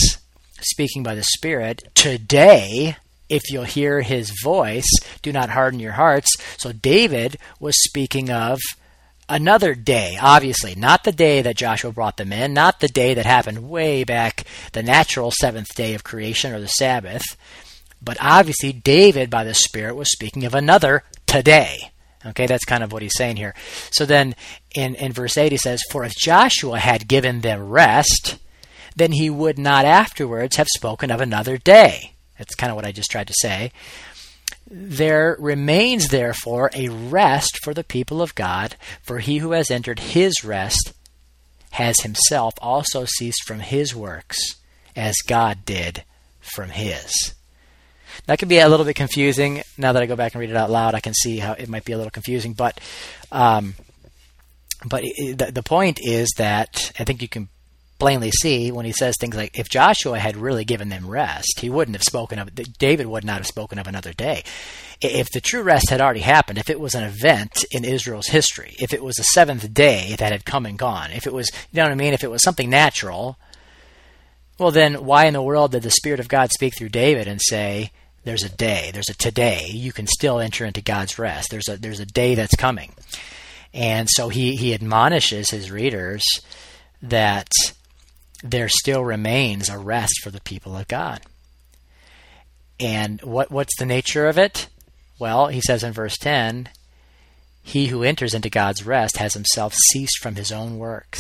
[0.62, 2.96] speaking by the Spirit, today,
[3.30, 4.90] if you'll hear his voice,
[5.22, 6.36] do not harden your hearts.
[6.58, 8.60] So David was speaking of
[9.30, 13.26] another day, obviously, not the day that Joshua brought them in, not the day that
[13.26, 17.24] happened way back, the natural seventh day of creation or the Sabbath,
[18.02, 21.92] but obviously David, by the Spirit, was speaking of another today.
[22.26, 23.56] Okay, that's kind of what he's saying here.
[23.92, 24.36] So then
[24.76, 28.38] in, in verse 8 he says, For if Joshua had given them rest,
[28.96, 32.14] then he would not afterwards have spoken of another day.
[32.38, 33.72] That's kind of what I just tried to say.
[34.70, 40.00] There remains, therefore, a rest for the people of God, for he who has entered
[40.00, 40.94] his rest
[41.72, 44.38] has himself also ceased from his works,
[44.96, 46.04] as God did
[46.40, 47.34] from his.
[48.26, 49.64] That can be a little bit confusing.
[49.78, 51.70] Now that I go back and read it out loud, I can see how it
[51.70, 52.54] might be a little confusing.
[52.54, 52.80] But,
[53.32, 53.76] um,
[54.86, 57.50] but the, the point is that I think you can
[58.00, 61.70] plainly see when he says things like, if Joshua had really given them rest, he
[61.70, 64.44] wouldn't have spoken of, David would not have spoken of another day.
[65.02, 68.76] If the true rest had already happened, if it was an event in Israel's history,
[68.80, 71.78] if it was a seventh day that had come and gone, if it was, you
[71.78, 73.38] know what I mean, if it was something natural,
[74.58, 77.42] well, then why in the world did the Spirit of God speak through David and
[77.42, 77.92] say,
[78.26, 81.50] there's a day, there's a today, you can still enter into God's rest.
[81.50, 82.94] There's a, there's a day that's coming.
[83.74, 86.24] And so he, he admonishes his readers
[87.02, 87.48] that
[88.44, 91.22] there still remains a rest for the people of God.
[92.80, 94.68] And what what's the nature of it?
[95.20, 96.70] Well, he says in verse 10,
[97.62, 101.20] he who enters into God's rest has himself ceased from his own works,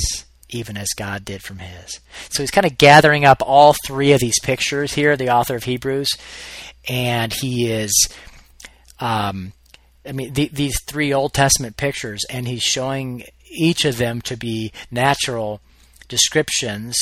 [0.49, 1.99] even as God did from his.
[2.29, 5.65] So he's kind of gathering up all three of these pictures here, the author of
[5.65, 6.09] Hebrews,
[6.87, 7.91] and he is
[9.01, 9.51] um,
[10.05, 14.37] I mean, the, these three Old Testament pictures, and he's showing each of them to
[14.37, 15.61] be natural
[16.09, 16.97] descriptions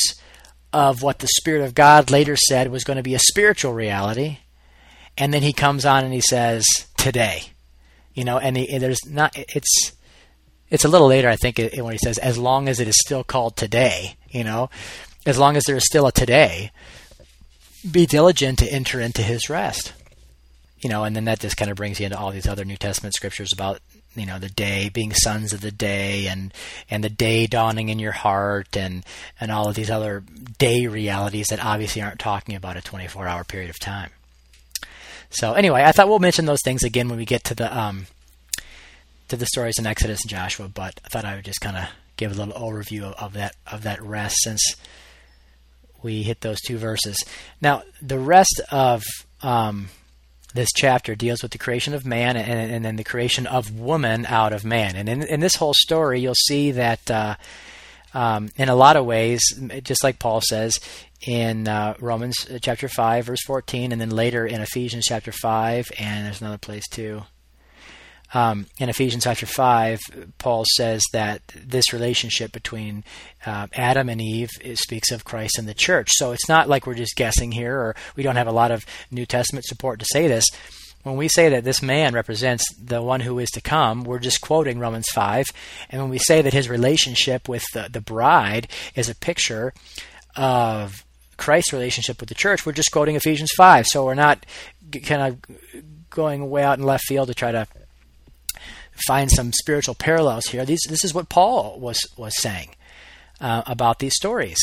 [0.72, 4.40] of what the Spirit of God later said was going to be a spiritual reality.
[5.18, 6.66] And then he comes on and he says,
[6.96, 7.54] today.
[8.14, 9.94] You know, and, he, and there's not, it's,
[10.70, 13.24] it's a little later, I think, when he says, as long as it is still
[13.24, 14.70] called today, you know,
[15.26, 16.72] as long as there is still a today,
[17.90, 19.94] be diligent to enter into his rest.
[20.80, 22.78] You know, and then that just kind of brings you into all these other New
[22.78, 23.80] Testament scriptures about
[24.18, 26.54] you know the day being sons of the day and
[26.90, 29.06] and the day dawning in your heart and
[29.40, 30.24] and all of these other
[30.58, 34.10] day realities that obviously aren't talking about a 24 hour period of time
[35.30, 38.08] So anyway, I thought we'll mention those things again when we get to the um,
[39.28, 40.70] to the stories in Exodus and Joshua.
[40.70, 43.56] But I thought I would just kind of give a little overview of, of that
[43.70, 44.62] of that rest since
[46.02, 47.18] we hit those two verses.
[47.62, 49.04] Now the rest of
[49.42, 49.90] um,
[50.54, 54.26] this chapter deals with the creation of man and, and then the creation of woman
[54.26, 54.96] out of man.
[54.96, 57.36] And in, in this whole story, you'll see that uh,
[58.14, 59.42] um, in a lot of ways,
[59.84, 60.80] just like Paul says
[61.26, 65.92] in uh, Romans uh, chapter 5, verse 14, and then later in Ephesians chapter 5,
[66.00, 67.24] and there's another place too.
[68.34, 70.00] Um, in Ephesians chapter 5,
[70.38, 73.04] Paul says that this relationship between
[73.46, 76.10] uh, Adam and Eve speaks of Christ and the church.
[76.12, 78.86] So it's not like we're just guessing here or we don't have a lot of
[79.12, 80.46] New Testament support to say this.
[81.04, 84.42] When we say that this man represents the one who is to come, we're just
[84.42, 85.48] quoting Romans 5.
[85.90, 89.74] And when we say that his relationship with the, the bride is a picture
[90.36, 91.06] of
[91.38, 93.88] Christ's relationship with the church, we're just quoting Ephesians 5.
[93.88, 94.46] So we're not
[95.06, 95.38] kind of
[96.10, 97.68] going way out in left field to try to
[99.06, 100.66] find some spiritual parallels here.
[100.66, 102.70] These, this is what Paul was was saying
[103.40, 104.60] uh, about these stories,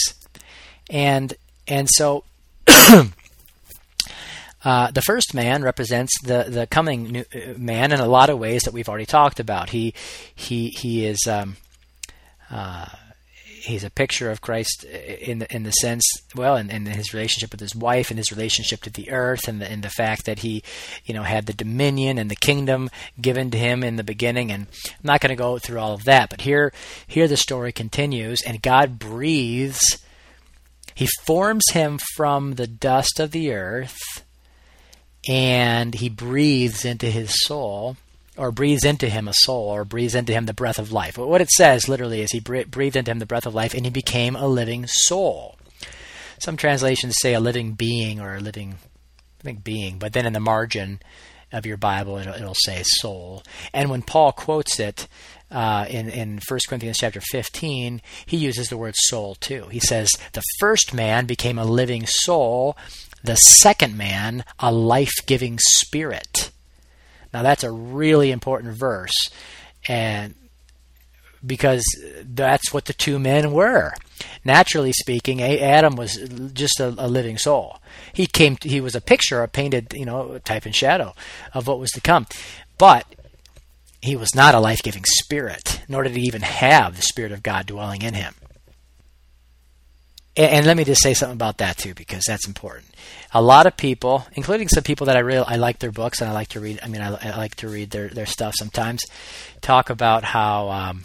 [0.90, 1.34] and
[1.66, 2.24] and so.
[4.66, 7.22] Uh, the first man represents the the coming uh,
[7.58, 9.68] man in a lot of ways that we've already talked about.
[9.68, 9.92] He
[10.34, 11.58] he he is um,
[12.50, 12.86] uh,
[13.64, 17.50] he's a picture of Christ in the, in the sense, well, in, in his relationship
[17.50, 20.40] with his wife and his relationship to the earth, and the, and the fact that
[20.40, 20.62] he,
[21.04, 24.50] you know, had the dominion and the kingdom given to him in the beginning.
[24.50, 26.72] And I'm not going to go through all of that, but here,
[27.06, 29.82] here the story continues, and God breathes.
[30.94, 33.98] He forms him from the dust of the earth,
[35.26, 37.96] and he breathes into his soul
[38.36, 41.16] or breathes into him a soul, or breathes into him the breath of life.
[41.16, 43.90] What it says literally is he breathed into him the breath of life, and he
[43.90, 45.56] became a living soul.
[46.38, 48.76] Some translations say a living being or a living,
[49.40, 51.00] I think being, but then in the margin
[51.52, 53.42] of your Bible it'll, it'll say soul.
[53.72, 55.06] And when Paul quotes it
[55.50, 59.68] uh, in in 1 Corinthians chapter 15, he uses the word soul too.
[59.70, 62.76] He says the first man became a living soul,
[63.22, 66.50] the second man a life-giving spirit.
[67.34, 69.28] Now that's a really important verse,
[69.88, 70.34] and
[71.44, 71.82] because
[72.22, 73.92] that's what the two men were.
[74.44, 76.16] Naturally speaking, Adam was
[76.54, 77.78] just a, a living soul.
[78.12, 78.56] He came.
[78.56, 81.14] To, he was a picture, a painted, you know, type and shadow
[81.52, 82.26] of what was to come.
[82.78, 83.04] But
[84.00, 87.66] he was not a life-giving spirit, nor did he even have the spirit of God
[87.66, 88.34] dwelling in him.
[90.36, 92.86] And, and let me just say something about that too, because that's important
[93.34, 96.30] a lot of people, including some people that I really I like their books and
[96.30, 96.78] I like to read.
[96.82, 99.02] I mean, I, I like to read their their stuff sometimes.
[99.60, 101.04] Talk about how um,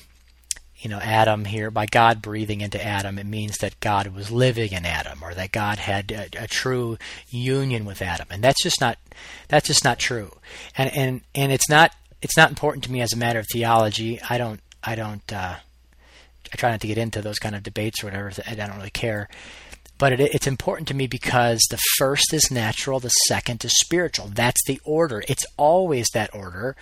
[0.78, 4.74] you know Adam here by God breathing into Adam, it means that God was living
[4.74, 8.80] in Adam, or that God had a, a true union with Adam, and that's just
[8.80, 9.00] not
[9.48, 10.32] that's just not true.
[10.78, 14.22] And and and it's not it's not important to me as a matter of theology.
[14.30, 15.56] I don't I don't uh,
[16.52, 18.32] I try not to get into those kind of debates or whatever.
[18.48, 19.30] I don't really care
[20.00, 24.32] but it, it's important to me because the first is natural, the second is spiritual.
[24.34, 25.22] That's the order.
[25.28, 26.76] It's always that order.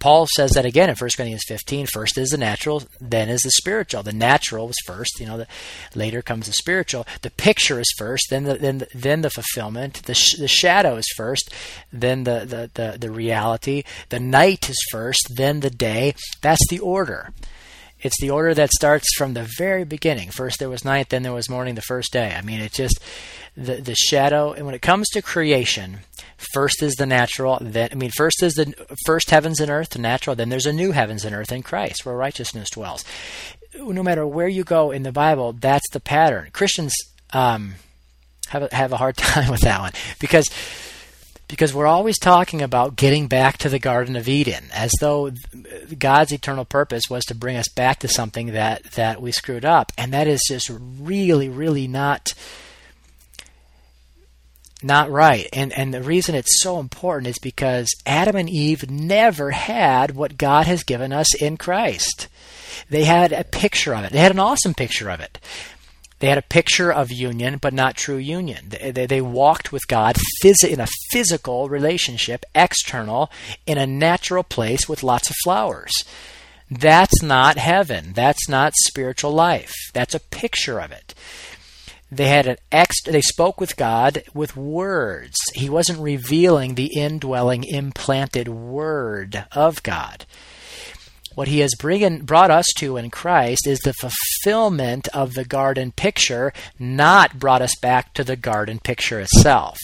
[0.00, 1.86] Paul says that again in 1 Corinthians 15.
[1.86, 4.02] First is the natural, then is the spiritual.
[4.02, 5.36] The natural was first, you know.
[5.36, 5.46] The,
[5.94, 7.06] later comes the spiritual.
[7.22, 10.02] The picture is first, then the then the, then the fulfillment.
[10.04, 11.52] The sh- the shadow is first,
[11.92, 13.84] then the, the the the reality.
[14.08, 16.14] The night is first, then the day.
[16.40, 17.30] That's the order.
[18.04, 20.30] It's the order that starts from the very beginning.
[20.30, 22.34] First there was night, then there was morning the first day.
[22.36, 23.00] I mean, it's just
[23.56, 24.52] the the shadow.
[24.52, 26.00] And when it comes to creation,
[26.52, 27.58] first is the natural.
[27.62, 28.74] Then I mean, first is the
[29.06, 30.36] first heavens and earth, the natural.
[30.36, 33.04] Then there's a new heavens and earth in Christ, where righteousness dwells.
[33.80, 36.50] No matter where you go in the Bible, that's the pattern.
[36.52, 36.94] Christians
[37.32, 37.76] um,
[38.48, 40.46] have a, have a hard time with that one because
[41.48, 45.30] because we're always talking about getting back to the Garden of Eden, as though
[45.98, 49.92] God's eternal purpose was to bring us back to something that that we screwed up,
[49.98, 52.34] and that is just really, really not
[54.82, 55.48] not right.
[55.52, 60.38] And and the reason it's so important is because Adam and Eve never had what
[60.38, 62.28] God has given us in Christ.
[62.90, 64.12] They had a picture of it.
[64.12, 65.38] They had an awesome picture of it.
[66.20, 68.68] They had a picture of union, but not true union.
[68.68, 73.30] They, they, walked with God phys- in a physical relationship, external,
[73.66, 75.92] in a natural place with lots of flowers.
[76.70, 78.12] That's not heaven.
[78.14, 79.74] That's not spiritual life.
[79.92, 81.14] That's a picture of it.
[82.10, 83.02] They had an ex.
[83.02, 85.36] They spoke with God with words.
[85.54, 90.26] He wasn't revealing the indwelling, implanted word of God
[91.34, 96.52] what he has brought us to in Christ is the fulfillment of the garden picture,
[96.78, 99.78] not brought us back to the garden picture itself.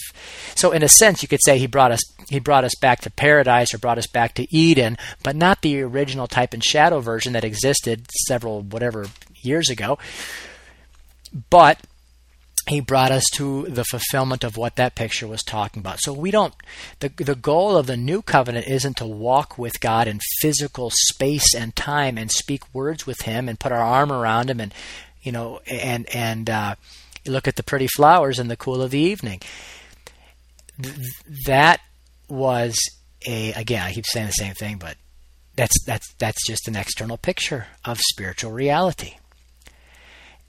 [0.55, 3.11] So in a sense you could say he brought us he brought us back to
[3.11, 7.33] paradise or brought us back to Eden, but not the original type and shadow version
[7.33, 9.07] that existed several whatever
[9.41, 9.97] years ago.
[11.49, 11.81] But
[12.67, 15.99] he brought us to the fulfillment of what that picture was talking about.
[15.99, 16.53] So we don't
[16.99, 21.55] the the goal of the new covenant isn't to walk with God in physical space
[21.55, 24.73] and time and speak words with him and put our arm around him and
[25.21, 26.75] you know and and uh,
[27.25, 29.41] look at the pretty flowers in the cool of the evening.
[30.81, 30.95] Th-
[31.47, 31.81] that
[32.29, 32.77] was
[33.25, 34.97] a again I keep saying the same thing but
[35.55, 39.15] that's that's that's just an external picture of spiritual reality.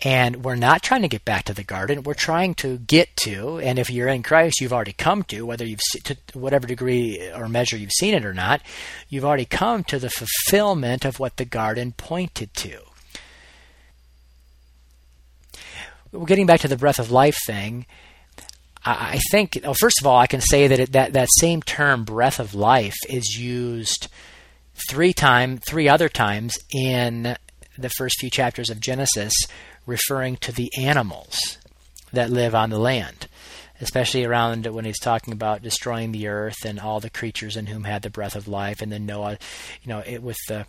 [0.05, 2.03] And we're not trying to get back to the garden.
[2.03, 5.65] We're trying to get to, and if you're in Christ, you've already come to, whether
[5.65, 8.63] you've to whatever degree or measure you've seen it or not,
[9.09, 12.81] you've already come to the fulfillment of what the garden pointed to.
[16.11, 17.87] We're getting back to the breath of life thing.
[18.85, 22.05] I think, well, first of all, I can say that it, that that same term,
[22.05, 24.09] breath of life, is used
[24.91, 27.37] three time, three other times in
[27.79, 29.33] the first few chapters of Genesis
[29.87, 31.59] referring to the animals
[32.13, 33.27] that live on the land,
[33.81, 37.85] especially around when he's talking about destroying the earth and all the creatures in whom
[37.85, 39.39] had the breath of life, and then Noah,
[39.83, 40.67] you know, it, with the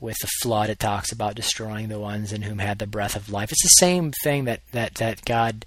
[0.00, 3.30] with the flood, it talks about destroying the ones in whom had the breath of
[3.30, 3.50] life.
[3.50, 5.64] It's the same thing that that that God,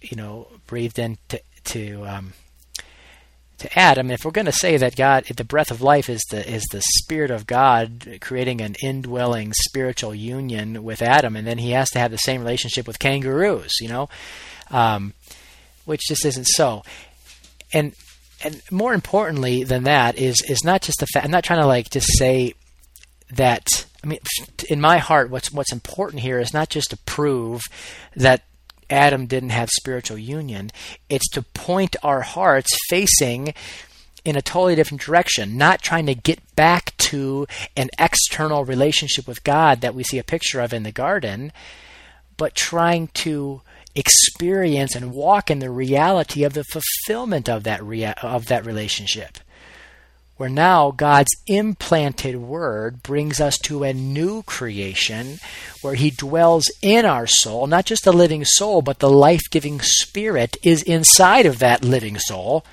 [0.00, 2.32] you know, breathed into to um,
[3.62, 6.48] to Adam, if we're going to say that God, the breath of life is the
[6.48, 11.70] is the spirit of God creating an indwelling spiritual union with Adam, and then he
[11.70, 14.08] has to have the same relationship with kangaroos, you know,
[14.70, 15.14] um,
[15.84, 16.82] which just isn't so.
[17.72, 17.94] And
[18.44, 21.24] and more importantly than that is is not just the fact.
[21.24, 22.54] I'm not trying to like just say
[23.30, 23.86] that.
[24.04, 24.18] I mean,
[24.68, 27.62] in my heart, what's what's important here is not just to prove
[28.16, 28.42] that
[28.92, 30.70] Adam didn't have spiritual union.
[31.08, 33.54] It's to point our hearts facing
[34.24, 39.42] in a totally different direction, not trying to get back to an external relationship with
[39.42, 41.52] God that we see a picture of in the garden,
[42.36, 43.62] but trying to
[43.94, 49.38] experience and walk in the reality of the fulfillment of that rea- of that relationship
[50.42, 55.38] where now God's implanted word brings us to a new creation
[55.82, 59.80] where he dwells in our soul, not just the living soul, but the life giving
[59.80, 62.66] spirit is inside of that living soul,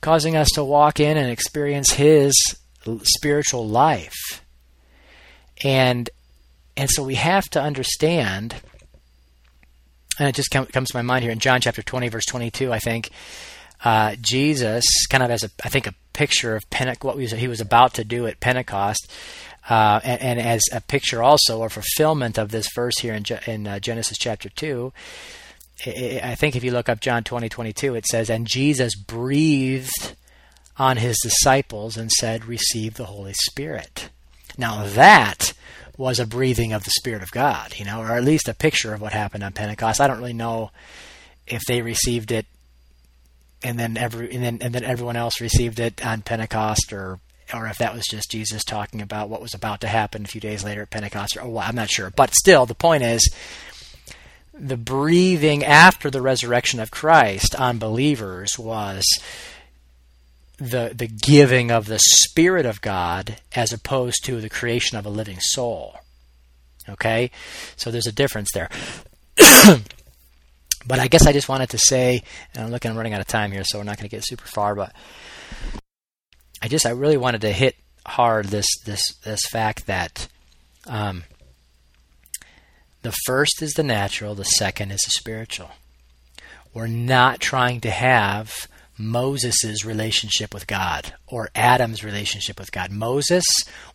[0.00, 2.32] causing us to walk in and experience his
[3.02, 4.42] spiritual life.
[5.62, 6.08] And
[6.78, 8.54] and so we have to understand
[10.18, 12.78] and it just comes to my mind here in John chapter 20 verse 22 I
[12.78, 13.10] think
[13.84, 17.60] uh, Jesus kind of as a I think a picture of Pente- what he was
[17.60, 19.08] about to do at Pentecost,
[19.70, 23.68] uh, and, and, as a picture also or fulfillment of this verse here in, in
[23.68, 24.92] uh, Genesis chapter two.
[25.86, 30.16] I think if you look up John 20, 22, it says, And Jesus breathed
[30.76, 34.08] on his disciples and said, Receive the Holy Spirit.
[34.56, 35.52] Now that
[35.96, 38.92] was a breathing of the Spirit of God, you know, or at least a picture
[38.92, 40.00] of what happened on Pentecost.
[40.00, 40.72] I don't really know
[41.46, 42.46] if they received it
[43.62, 47.18] and then every and then and then everyone else received it on Pentecost or
[47.52, 50.40] or if that was just Jesus talking about what was about to happen a few
[50.40, 52.10] days later at Pentecost or what, I'm not sure.
[52.10, 53.28] But still the point is
[54.52, 59.04] the breathing after the resurrection of Christ on believers was
[60.58, 65.10] the the giving of the spirit of God as opposed to the creation of a
[65.10, 65.98] living soul.
[66.88, 67.30] Okay?
[67.76, 68.68] So there's a difference there.
[70.86, 72.22] But I guess I just wanted to say,
[72.54, 74.24] and I'm looking, I'm running out of time here, so we're not going to get
[74.24, 74.74] super far.
[74.74, 74.92] But
[76.62, 77.76] I just, I really wanted to hit
[78.06, 80.28] hard this this this fact that
[80.86, 81.24] um,
[83.02, 85.70] the first is the natural, the second is the spiritual.
[86.74, 88.68] We're not trying to have
[88.98, 92.90] Moses' relationship with God or Adam's relationship with God.
[92.90, 93.44] Moses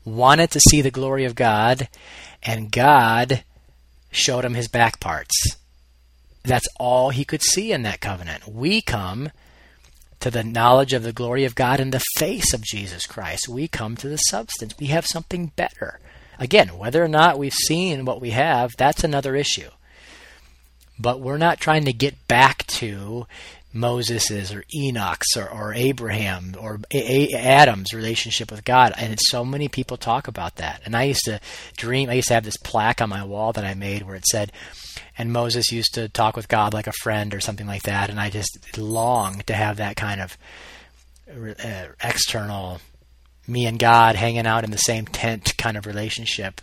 [0.05, 1.89] wanted to see the glory of God,
[2.41, 3.43] and God
[4.11, 5.57] showed him his back parts.
[6.43, 8.47] That's all he could see in that covenant.
[8.47, 9.31] We come
[10.19, 13.47] to the knowledge of the glory of God in the face of Jesus Christ.
[13.49, 14.75] We come to the substance.
[14.79, 15.99] We have something better.
[16.39, 19.69] Again, whether or not we've seen what we have, that's another issue.
[20.99, 23.27] But we're not trying to get back to
[23.73, 28.93] Moses's or Enoch's or, or Abraham or A- A- Adam's relationship with God.
[28.97, 30.81] And so many people talk about that.
[30.85, 31.39] And I used to
[31.75, 34.25] dream, I used to have this plaque on my wall that I made where it
[34.25, 34.51] said,
[35.17, 38.09] and Moses used to talk with God like a friend or something like that.
[38.09, 40.37] And I just long to have that kind of
[41.29, 42.79] uh, external
[43.47, 46.61] me and God hanging out in the same tent kind of relationship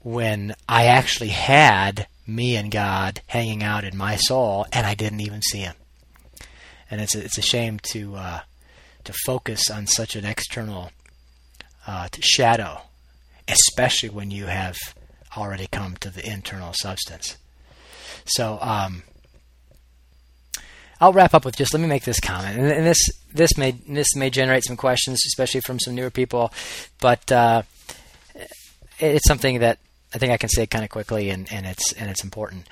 [0.00, 5.20] when I actually had me and God hanging out in my soul and I didn't
[5.20, 5.74] even see him.
[6.90, 8.40] And it's a, it's a shame to uh,
[9.04, 10.90] to focus on such an external
[11.86, 12.82] uh, shadow,
[13.48, 14.76] especially when you have
[15.36, 17.36] already come to the internal substance.
[18.26, 19.02] So um,
[21.00, 23.72] I'll wrap up with just let me make this comment, and, and, this this may
[23.88, 26.52] this may generate some questions, especially from some newer people,
[27.00, 27.62] but uh,
[28.98, 29.78] it's something that
[30.14, 32.68] I think I can say kind of quickly, and, and it's and it's important,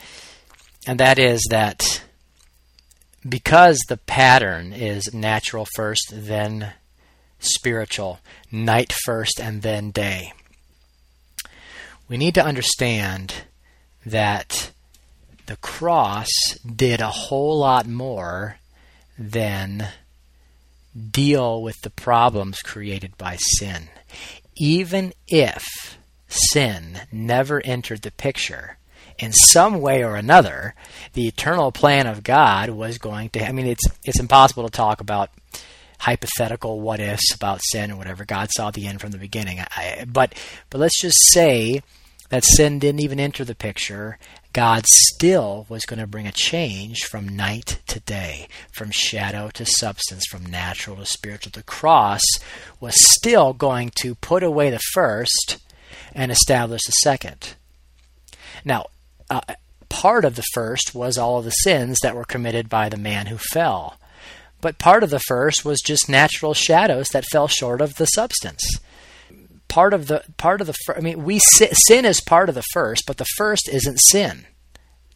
[0.86, 2.02] and that is that
[3.28, 6.72] because the pattern is natural first, then
[7.38, 8.20] spiritual,
[8.50, 10.32] night first, and then day.
[12.08, 13.34] We need to understand
[14.04, 14.72] that
[15.46, 16.28] the cross
[16.64, 18.56] did a whole lot more
[19.18, 19.88] than
[21.10, 23.88] deal with the problems created by sin.
[24.56, 25.98] Even if
[26.28, 28.76] sin never entered the picture,
[29.22, 30.74] in some way or another,
[31.12, 33.46] the eternal plan of God was going to.
[33.46, 35.30] I mean, it's it's impossible to talk about
[36.00, 38.24] hypothetical what ifs about sin or whatever.
[38.24, 39.60] God saw the end from the beginning.
[39.60, 40.34] I, but
[40.70, 41.82] but let's just say
[42.30, 44.18] that sin didn't even enter the picture.
[44.52, 49.64] God still was going to bring a change from night to day, from shadow to
[49.64, 51.52] substance, from natural to spiritual.
[51.54, 52.22] The cross
[52.80, 55.58] was still going to put away the first
[56.12, 57.54] and establish the second.
[58.64, 58.86] Now,
[59.32, 59.54] uh,
[59.88, 63.26] part of the first was all of the sins that were committed by the man
[63.26, 63.98] who fell.
[64.60, 68.62] But part of the first was just natural shadows that fell short of the substance.
[69.68, 73.04] Part of the part of the I mean, we sin is part of the first,
[73.06, 74.46] but the first isn't sin.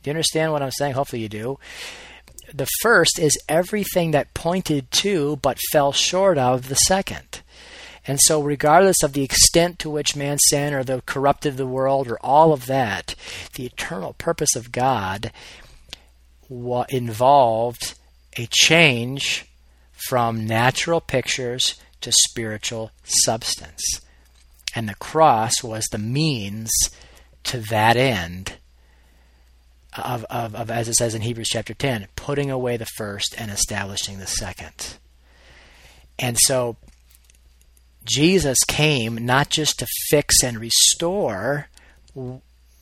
[0.03, 0.95] Do you understand what I'm saying?
[0.95, 1.59] Hopefully you do.
[2.55, 7.43] The first is everything that pointed to but fell short of the second.
[8.07, 11.67] And so, regardless of the extent to which man sinned or the corrupted of the
[11.67, 13.15] world or all of that,
[13.55, 15.33] the eternal purpose of God
[16.89, 17.95] involved
[18.37, 19.47] a change
[20.09, 23.83] from natural pictures to spiritual substance.
[24.75, 26.71] And the cross was the means
[27.45, 28.55] to that end
[29.97, 33.51] of, of, of, as it says in Hebrews chapter 10, putting away the first and
[33.51, 34.99] establishing the second.
[36.19, 36.77] And so
[38.07, 41.69] Jesus came not just to fix and restore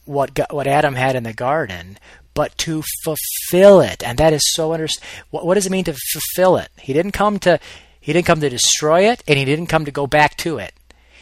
[0.05, 1.99] what what Adam had in the garden,
[2.35, 4.03] but to fulfill it.
[4.03, 4.87] And that is so under
[5.31, 6.69] what, what does it mean to fulfill it?
[6.79, 7.59] He didn't come to
[8.01, 10.75] he didn't come to destroy it and he didn't come to go back to it.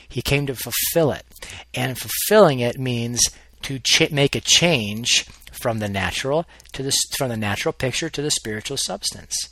[0.08, 1.24] He came to fulfill it.
[1.72, 3.20] And fulfilling it means
[3.62, 8.20] to ch- make a change from the natural to the from the natural picture to
[8.20, 9.48] the spiritual substance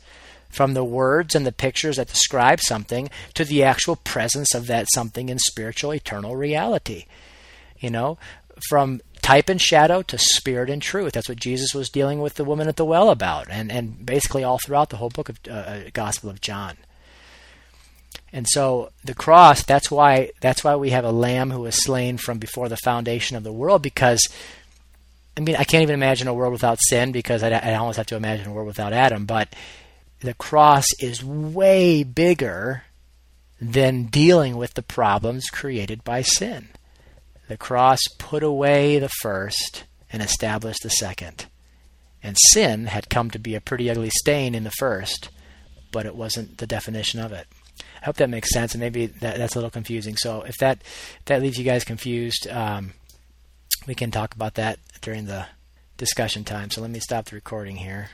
[0.50, 4.88] from the words and the pictures that describe something to the actual presence of that
[4.94, 7.06] something in spiritual eternal reality.
[7.78, 8.18] You know,
[8.68, 11.12] from type and shadow to spirit and truth.
[11.12, 14.44] That's what Jesus was dealing with the woman at the well about, and and basically
[14.44, 16.76] all throughout the whole book of uh, uh Gospel of John.
[18.32, 22.16] And so the cross, that's why that's why we have a lamb who was slain
[22.16, 24.26] from before the foundation of the world because
[25.36, 28.06] I mean I can't even imagine a world without sin because I, I almost have
[28.06, 29.48] to imagine a world without Adam, but
[30.20, 32.84] the cross is way bigger
[33.60, 36.68] than dealing with the problems created by sin.
[37.48, 41.46] The cross put away the first and established the second.
[42.22, 45.30] And sin had come to be a pretty ugly stain in the first,
[45.90, 47.46] but it wasn't the definition of it.
[48.02, 50.16] I hope that makes sense, and maybe that, that's a little confusing.
[50.16, 52.92] So if that if that leaves you guys confused, um,
[53.86, 55.46] we can talk about that during the
[55.96, 56.70] discussion time.
[56.70, 58.10] So let me stop the recording here.